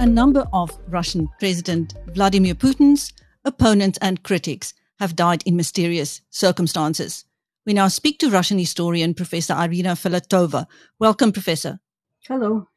[0.00, 3.12] A number of Russian President Vladimir Putin's
[3.44, 7.24] opponents and critics have died in mysterious circumstances.
[7.66, 10.66] We now speak to Russian historian Professor Irina Filatova.
[10.98, 11.80] Welcome, Professor.
[12.26, 12.68] Hello.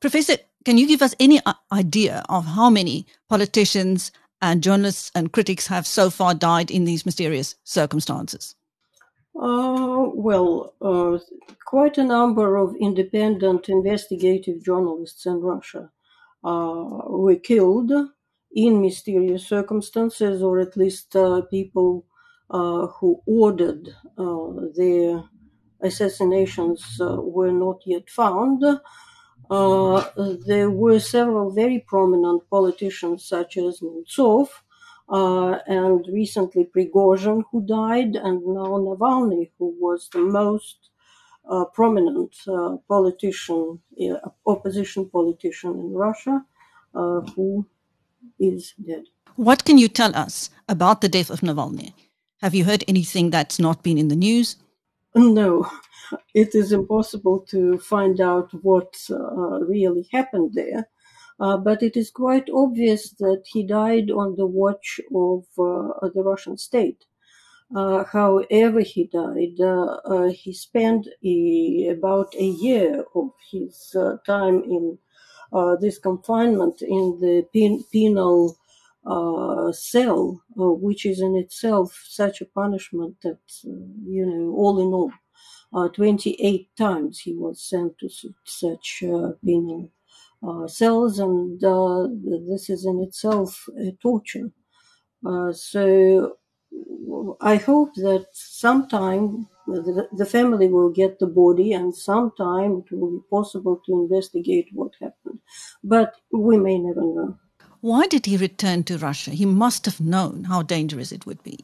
[0.00, 1.40] Professor, can you give us any
[1.72, 7.04] idea of how many politicians and journalists and critics have so far died in these
[7.04, 8.54] mysterious circumstances?
[9.34, 11.18] Uh, well, uh,
[11.64, 15.90] quite a number of independent investigative journalists in Russia
[16.44, 17.92] uh, were killed
[18.52, 22.04] in mysterious circumstances, or at least uh, people
[22.50, 23.88] uh, who ordered
[24.76, 25.24] their
[25.80, 28.62] assassinations were not yet found.
[30.46, 34.48] there were several very prominent politicians, such as Nemtsov,
[35.10, 40.90] uh, and recently Prigozhin, who died, and now Navalny, who was the most
[41.50, 43.80] uh, prominent uh, politician,
[44.46, 46.44] opposition politician in Russia,
[46.92, 47.66] who
[48.38, 49.04] is dead.
[49.36, 51.92] What can you tell us about the death of Navalny?
[52.42, 54.56] Have you heard anything that's not been in the news?
[55.14, 55.70] No,
[56.34, 60.88] it is impossible to find out what uh, really happened there.
[61.40, 66.22] Uh, but it is quite obvious that he died on the watch of uh, the
[66.22, 67.06] Russian state.
[67.74, 74.16] Uh, however, he died, uh, uh, he spent a, about a year of his uh,
[74.26, 74.98] time in
[75.80, 78.56] this confinement in the pen- penal
[79.72, 86.68] cell, which is in itself such a punishment that, you know, all in all, 28
[86.76, 88.08] times he was sent to
[88.44, 89.04] such
[89.44, 89.90] penal
[90.66, 92.08] cells, and uh,
[92.48, 94.50] this is in itself a torture.
[95.26, 96.36] Uh, so
[97.40, 103.10] I hope that sometime the, the, family will get the body, and sometime it will
[103.10, 105.40] be possible to investigate what happened.
[105.82, 107.38] But we may never know.
[107.80, 109.30] Why did he return to Russia?
[109.30, 111.58] He must have known how dangerous it would be.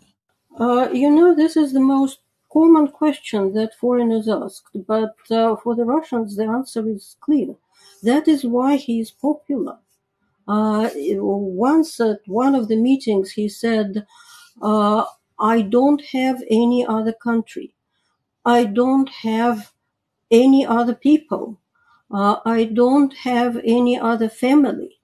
[0.58, 2.20] Uh, you know, this is the most
[2.52, 7.54] common question that foreigners ask, but uh, for the Russians, the answer is clear.
[8.02, 9.78] That is why he is popular.
[10.48, 14.06] Uh, once at one of the meetings, he said,
[14.62, 15.04] uh,
[15.38, 17.74] I don't have any other country.
[18.44, 19.72] I don't have
[20.30, 21.58] any other people.
[22.10, 25.00] Uh, I don't have any other family.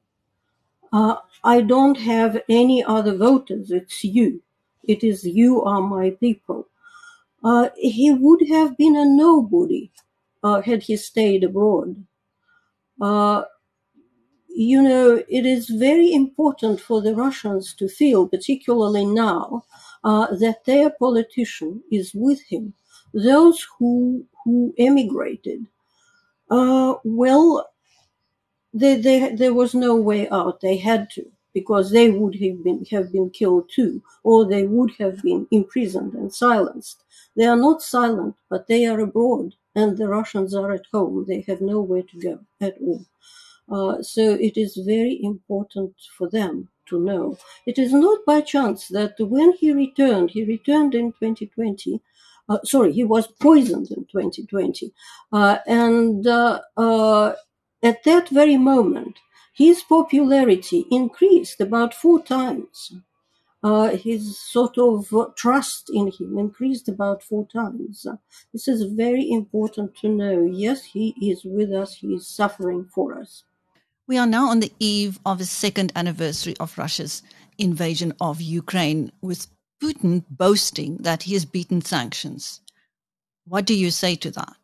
[0.92, 3.70] Uh, I don't have any other voters.
[3.72, 4.42] It's you.
[4.84, 6.68] It is you are my people.
[7.44, 9.90] Uh, he would have been a nobody
[10.44, 12.04] uh, had he stayed abroad.
[13.02, 13.44] Uh,
[14.54, 19.64] you know, it is very important for the Russians to feel, particularly now,
[20.04, 22.74] uh, that their politician is with him.
[23.14, 25.66] Those who who emigrated,
[26.50, 27.68] uh, well,
[28.74, 30.60] they, they, there was no way out.
[30.60, 34.92] They had to because they would have been have been killed too, or they would
[34.98, 37.02] have been imprisoned and silenced.
[37.36, 41.24] They are not silent, but they are abroad and the Russians are at home.
[41.28, 43.04] They have nowhere to go at all.
[43.68, 47.38] Uh, so it is very important for them to know.
[47.66, 52.00] It is not by chance that when he returned, he returned in 2020.
[52.48, 54.92] Uh, sorry, he was poisoned in 2020.
[55.32, 57.32] Uh, and uh, uh,
[57.82, 59.18] at that very moment,
[59.54, 62.92] his popularity increased about four times
[63.62, 68.06] Uh, his sort of uh, trust in him increased about four times.
[68.52, 70.42] this is very important to know.
[70.42, 73.44] Yes, he is with us, he is suffering for us.
[74.08, 77.22] We are now on the eve of the second anniversary of Russia's
[77.56, 79.46] invasion of Ukraine, with
[79.80, 82.60] Putin boasting that he has beaten sanctions.
[83.46, 84.61] What do you say to that?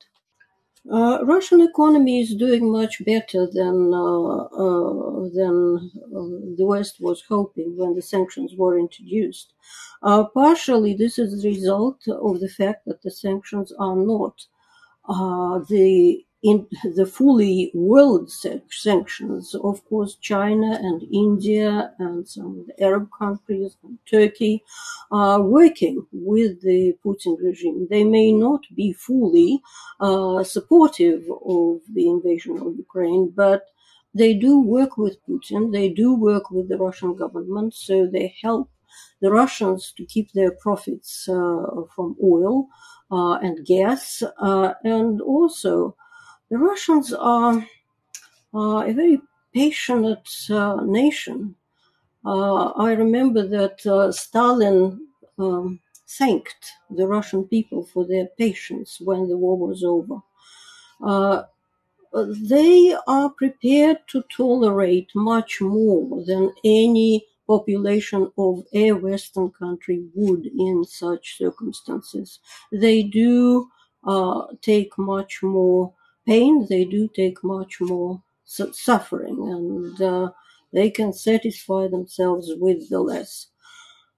[0.90, 7.22] Uh, Russian economy is doing much better than uh, uh, than uh, the West was
[7.28, 9.52] hoping when the sanctions were introduced.
[10.02, 14.46] Uh, partially, this is the result of the fact that the sanctions are not
[15.08, 18.30] uh, the in the fully world
[18.70, 24.62] sanctions, of course, China and India and some Arab countries and Turkey
[25.10, 27.88] are working with the Putin regime.
[27.90, 29.60] They may not be fully
[29.98, 33.62] uh, supportive of the invasion of Ukraine, but
[34.14, 35.72] they do work with Putin.
[35.72, 38.70] They do work with the Russian government, so they help
[39.20, 42.68] the Russians to keep their profits uh, from oil
[43.10, 45.96] uh, and gas, uh, and also
[46.50, 47.66] the Russians are,
[48.54, 49.20] uh, a very
[49.54, 51.56] passionate uh, nation.
[52.24, 55.08] Uh, I remember that uh, Stalin
[55.38, 60.22] um, thanked the Russian people for their patience when the war was over.
[61.04, 61.44] Uh,
[62.12, 70.46] they are prepared to tolerate much more than any population of a Western country would
[70.46, 72.40] in such circumstances.
[72.72, 73.70] They do
[74.04, 75.94] uh, take much more
[76.30, 80.30] pain, they do take much more su- suffering, and uh,
[80.72, 83.48] they can satisfy themselves with the less.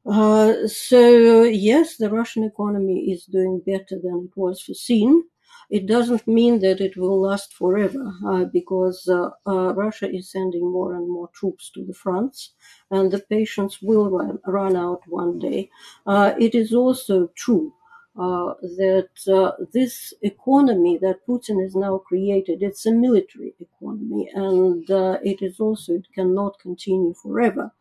[0.06, 5.24] Uh, so, yes, the Russian economy is doing better than it was foreseen.
[5.70, 10.70] It doesn't mean that it will last forever uh, because uh, uh, Russia is sending
[10.72, 12.52] more and more troops to the fronts
[12.90, 15.70] and the patience will run, run out one day.
[16.06, 17.72] Uh, it is also true
[18.16, 24.84] that uh, this economy that Putin has now created, it's a military economy and
[25.24, 27.72] it is also, it cannot continue forever.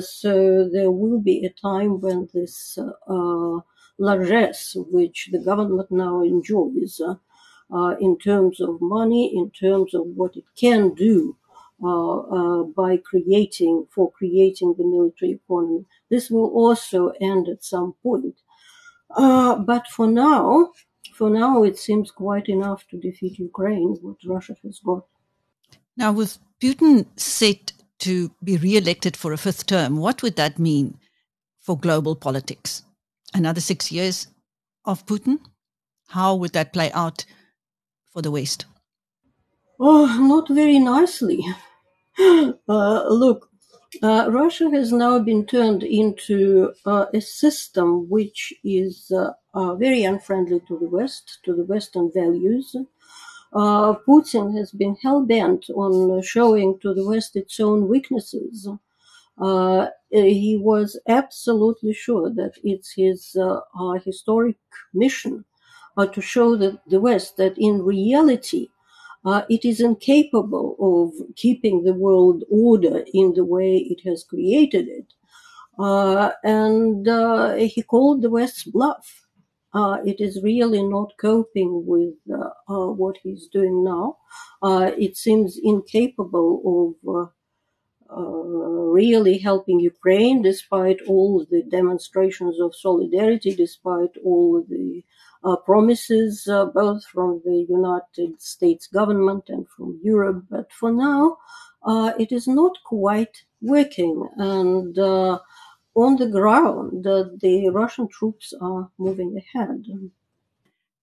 [0.00, 2.78] so there will be a time when this
[3.98, 7.14] largesse which the government now enjoys uh,
[7.74, 11.36] uh, in terms of money, in terms of what it can do
[11.82, 15.84] uh, uh, by creating, for creating the military economy.
[16.10, 18.36] This will also end at some point.
[19.16, 20.72] Uh, but for now,
[21.14, 25.04] for now, it seems quite enough to defeat Ukraine, what Russia has got.
[25.96, 30.98] Now, with Putin set to be re-elected for a fifth term, what would that mean
[31.60, 32.82] for global politics?
[33.34, 34.28] another six years
[34.84, 35.38] of Putin?
[36.08, 37.24] How would that play out
[38.12, 38.66] for the West?
[39.80, 41.44] Oh, not very nicely.
[42.68, 43.48] Uh, look,
[44.02, 50.04] uh, Russia has now been turned into uh, a system which is uh, uh, very
[50.04, 52.74] unfriendly to the West, to the Western values.
[53.52, 58.68] Uh, Putin has been hell bent on showing to the West its own weaknesses
[59.38, 63.36] uh, he was absolutely sure that it's his
[64.04, 64.58] historic
[64.94, 65.44] mission
[66.12, 68.68] to show that the West that in reality
[69.24, 74.88] uh, it is incapable of keeping the world order in the way it has created
[74.88, 75.12] it.
[75.78, 77.06] Uh, and
[77.58, 79.26] he called the West's bluff.
[80.04, 82.14] it is really not coping with
[82.66, 84.18] what he's doing now.
[85.06, 87.30] it seems incapable of
[88.14, 88.20] uh,
[88.92, 95.21] really helping Ukraine despite all the demonstrations of solidarity, despite all the uh,
[95.64, 100.44] promises, uh, both from the United States government and from Europe.
[100.50, 101.38] But for now,
[101.84, 104.28] uh, it is not quite working.
[104.36, 105.38] And uh,
[105.94, 109.84] on the ground, the Russian troops are moving ahead.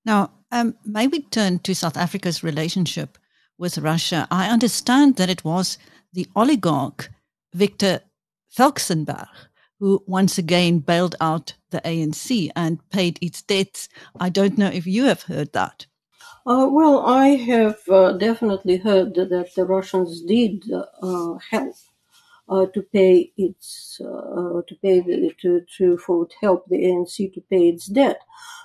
[0.06, 3.18] Now, um, may we turn to South Africa's relationship
[3.58, 4.28] with Russia?
[4.32, 5.78] I understand that it was
[6.14, 7.10] the oligarch
[7.54, 8.02] Viktor
[8.58, 9.28] Vekselberg,
[9.80, 13.90] who once again bailed out the ANC and paid its debts.
[14.20, 15.86] I don't know if you have heard that.
[16.46, 20.64] Uh, well, I have uh, definitely heard that the Russians did
[21.02, 21.76] uh, help
[22.50, 27.42] uh, to pay its uh, to pay the, to to for help the ANC to
[27.50, 28.22] pay its debt.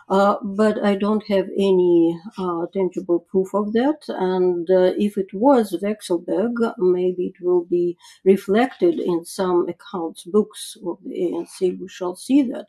[0.08, 4.00] Uh, but I don't have any uh, tangible proof of that.
[4.08, 10.76] And uh, if it was Vekselberg, maybe it will be reflected in some accounts books
[10.86, 11.78] of the ANC.
[11.80, 12.66] We shall see that.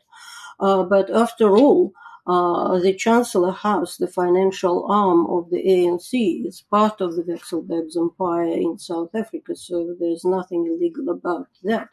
[0.58, 1.92] Uh, but after all,
[2.26, 8.48] the Chancellor House, the financial arm of the ANC, is part of the Vekselberg's empire
[8.48, 11.88] in South Africa, so there's nothing illegal about that.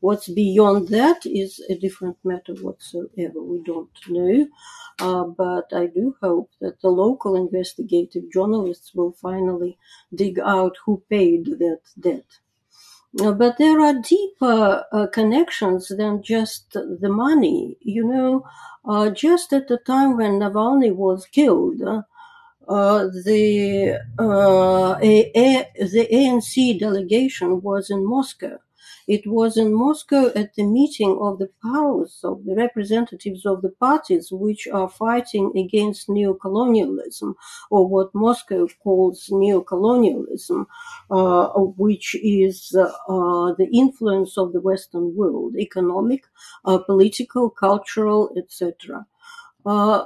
[0.00, 3.42] What's beyond that is a different matter whatsoever.
[3.42, 4.46] We don't know.
[5.00, 9.78] Uh, but I do hope that the local investigative journalists will finally
[10.14, 12.26] dig out who paid that debt.
[13.20, 17.76] Uh, but there are deeper uh, connections than just the money.
[17.80, 18.44] You know,
[18.84, 22.02] uh, just at the time when Navalny was killed, uh,
[23.24, 28.58] the uh, a, a, the ANC delegation was in Moscow,
[29.06, 33.70] it was in Moscow at the meeting of the powers of the representatives of the
[33.70, 37.34] parties which are fighting against neocolonialism,
[37.70, 40.66] or what Moscow calls neocolonialism,
[41.10, 46.24] uh, which is uh, the influence of the Western world, economic,
[46.64, 49.06] uh, political, cultural, etc.
[49.66, 50.04] Uh,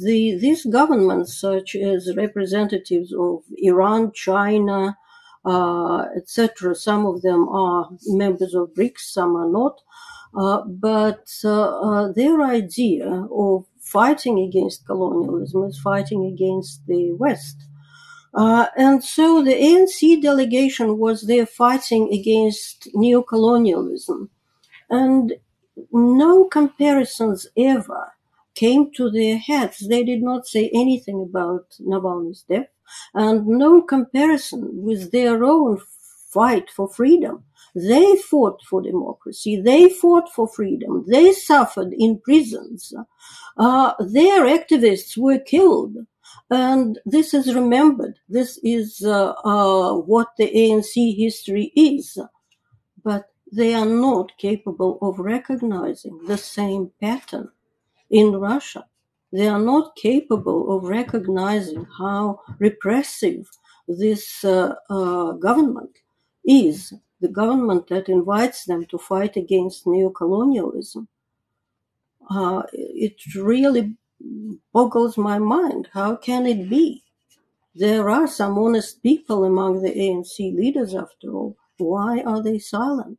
[0.00, 4.92] the, these governments, such as representatives of Iran, China, uh,
[5.46, 6.74] etc.
[6.74, 9.80] Some of them are members of BRICS, some are not.
[10.34, 17.56] Uh, but uh, their idea of fighting against colonialism is fighting against the West.
[18.34, 24.28] Uh, and so the ANC delegation was there fighting against neocolonialism.
[24.88, 25.34] And
[25.92, 28.12] no comparisons ever
[28.54, 29.86] came to their heads.
[29.86, 32.71] They did not say anything about Navalny's death
[33.14, 35.78] and no comparison with their own
[36.32, 37.44] fight for freedom.
[37.74, 39.60] They fought for democracy.
[39.60, 41.04] They fought for freedom.
[41.08, 42.92] They suffered in prisons.
[43.56, 45.96] Uh, their activists were killed.
[46.50, 48.18] And this is remembered.
[48.28, 52.18] This is uh, uh, what the ANC history is.
[53.02, 57.50] But they are not capable of recognizing the same pattern
[58.10, 58.86] in Russia.
[59.32, 63.48] They are not capable of recognizing how repressive
[63.88, 65.98] this uh, uh, government
[66.44, 71.06] is, the government that invites them to fight against neocolonialism.
[72.30, 73.96] Uh, it really
[74.72, 75.88] boggles my mind.
[75.92, 77.02] How can it be?
[77.74, 81.56] There are some honest people among the ANC leaders, after all.
[81.78, 83.18] Why are they silent?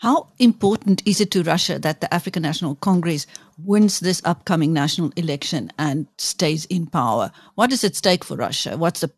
[0.00, 3.26] How important is it to Russia that the African National Congress
[3.58, 7.30] wins this upcoming national election and stays in power?
[7.54, 8.78] What is at stake for Russia?
[8.78, 9.12] What's the,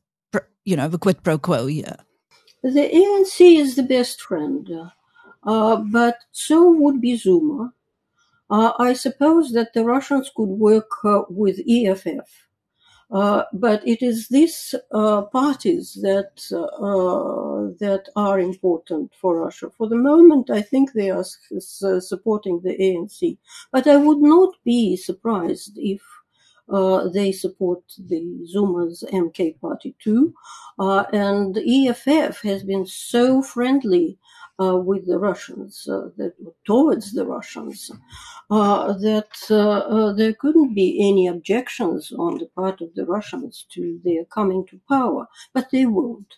[0.65, 1.99] you know, the quid pro quo here?
[2.65, 4.69] The ANC is the best friend,
[5.45, 7.73] uh, but so would be Zuma.
[8.51, 12.49] Uh, I suppose that the Russians could work uh, with EFF
[13.13, 19.69] uh, but it is these uh, parties that uh, that are important for Russia.
[19.77, 21.25] For the moment, I think they are
[22.01, 23.37] supporting the ANC,
[23.71, 26.01] but I would not be surprised if
[26.71, 30.33] uh, they support the Zuma's MK party too.
[30.79, 34.19] Uh, and EFF has been so friendly
[34.59, 36.35] with the Russians, uh, that,
[36.67, 37.91] towards the Russians,
[38.51, 44.01] uh, that uh, there couldn't be any objections on the part of the Russians to
[44.05, 46.35] their coming to power, but they won't.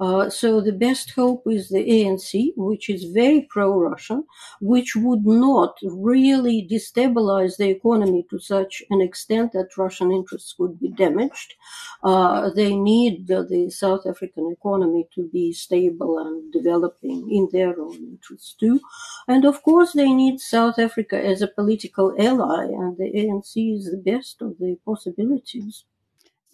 [0.00, 4.24] Uh, so the best hope is the ANC, which is very pro-Russian,
[4.60, 10.80] which would not really destabilize the economy to such an extent that Russian interests would
[10.80, 11.54] be damaged.
[12.02, 17.80] Uh, they need the, the, South African economy to be stable and developing in their
[17.80, 18.80] own interests too.
[19.28, 23.90] And of course, they need South Africa as a political ally, and the ANC is
[23.90, 25.84] the best of the possibilities.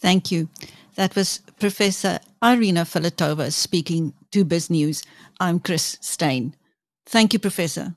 [0.01, 0.49] Thank you.
[0.97, 5.05] That was Professor Irina Filatova speaking to BizNews.
[5.39, 6.55] I'm Chris Steyn.
[7.07, 7.95] Thank you, Professor.